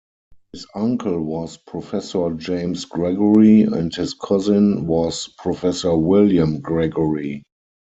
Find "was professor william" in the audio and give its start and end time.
4.87-6.59